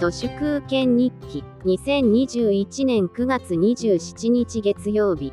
[0.00, 5.30] 都市空権日記2021年9月27日月曜日。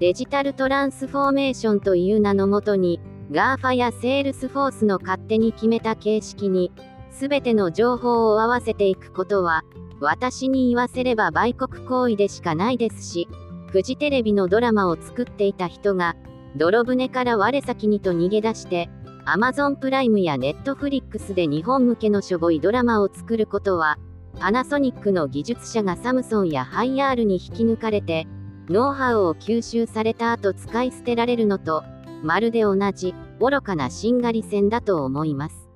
[0.00, 3.00] デジタルトランスフォーメーションという名のもとに
[3.30, 6.72] GAFA やセールスフォースの勝手に決めた形式に
[7.10, 9.62] 全ての情報を合わせていくことは
[10.00, 13.28] 私に言わせれば売国行為でしかないですし
[13.68, 16.16] フジテレビのドラマを作っていた人が
[16.56, 18.88] 泥船から我先にと逃げ出して
[19.24, 23.98] Amazon プライムや Netflix で日本向けのしょぼいドラマを作ることは、
[24.40, 28.26] パナソニックの技術者がサムソンやハイアールに引き抜かれて、
[28.68, 31.84] ノウハウを吸収された後使い捨てられるのと、
[32.24, 35.68] まるで同じ、愚かなしんがり線だと思います。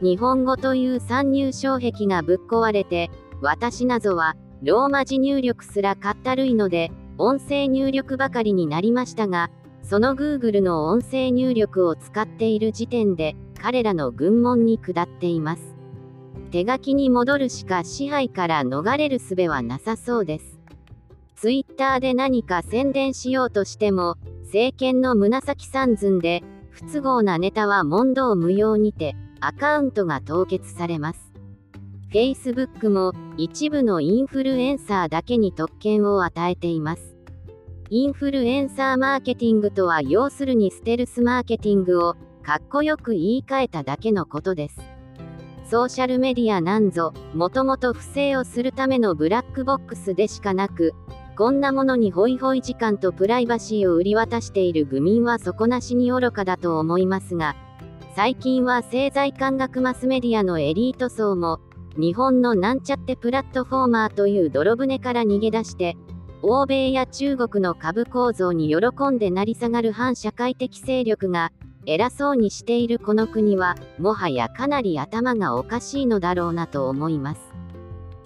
[0.00, 3.10] 日本語という参入障壁がぶっ壊れて、
[3.42, 9.50] 私などは、ローマ字入力すらかったるいので、音声入力ばかりになりましたが、
[9.82, 15.74] その Google の音声入力を使っている時点で、彼らの軍門に下っています。
[16.50, 20.58] 手書きに戻るしか支配から逃れる術はなさそうです。
[21.36, 31.32] Twitter で何か宣伝しようとしても、政権の紫三寸で、不都合なネタは問答無用にて、アカウントが凍結されます。
[32.12, 37.09] Facebook も一部のインフルエンサーだけに特権を与えています。
[37.92, 44.78] インフルエンサーマーケティングとは要するにステルスマーケティングをかっこよく言い換えただけのことです。
[45.68, 50.94] ソーシャルメディアなんぞ、もともと不正をするためのブラックボックスでしかなく、
[51.36, 57.56] こんなものにホイホイ時間とプライバシーを売り渡している愚民は底なしに愚かだと思いますが、
[58.14, 61.58] 最近は政財官学マスメディアのエリート層も、
[61.96, 65.96] 日本のなんちゃってプラットフォーマーという泥船から逃げ出して、
[66.42, 71.52] 欧米や中国の株構造に喜んで成り下がる反社会的勢力が
[71.86, 77.40] 偉そうにしているこの国はもはやかなり頭がおかしいのだろうなと思います。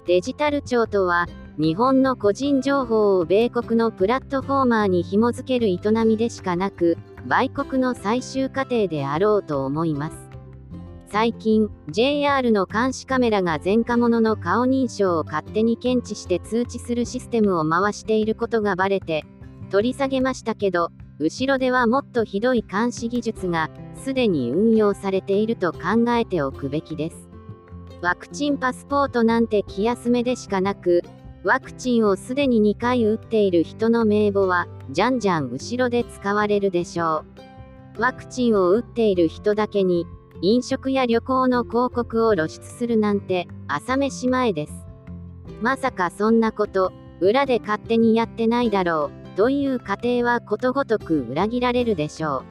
[0.07, 6.97] デジタル庁とは日本の個人情報を米国のプラットフォーマーに紐付ける営みでしかなく
[7.27, 10.24] 売国の最終過程であろうと思います。
[11.15, 19.23] 最近、JR の監視カメラが前科者の顔認証を勝手に検知して通知するシステムを回していることがバレて、
[19.71, 20.89] 取り下げましたけど、
[21.19, 27.29] 後ろではもっとひどい監視技術が、すでに運用されていると考えておくべきです。
[28.01, 31.01] ワクチンパスポートなんて気休めでしかなく、
[31.45, 37.23] ワクチンをすでに2回打っている人の名簿は、じゃんじゃん後ろで使われるでしょ
[37.97, 38.01] う。
[38.01, 40.05] ワクチンを打っている人だけに、
[40.41, 44.85] 飲食や旅行の広告を露出するなんて朝飯前です。
[45.61, 52.43] まさかそんなこと裏で勝手にやってないだろうという過程はことごとく裏切られるでしょ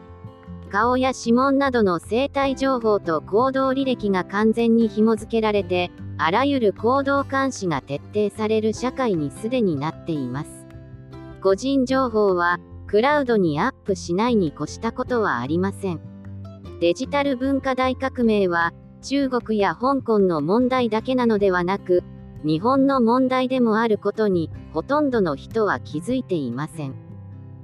[0.68, 0.70] う。
[0.70, 10.66] 顔や指紋などの生体情報と行動履歴が完全に紐付けられてあらゆる行動監視が徹底される社会にすでになっています。
[11.42, 16.13] 個人情報はクラウドにアップしないに越したことはありません。
[16.80, 22.02] デジタル文化大革命は中国や香港の問題だけなのではなく
[22.44, 26.94] 日本の問題でもあることにほとんどの人は気づいていません。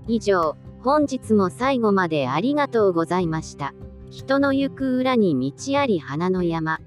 [0.07, 3.75] 以上本日も最後までありがとうございました。
[4.11, 6.81] 人の行く裏に道あり花の山。